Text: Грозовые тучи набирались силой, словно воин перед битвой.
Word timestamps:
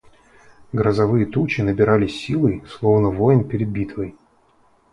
Грозовые 0.73 1.27
тучи 1.27 1.61
набирались 1.61 2.19
силой, 2.19 2.63
словно 2.67 3.11
воин 3.11 3.47
перед 3.47 3.69
битвой. 3.69 4.15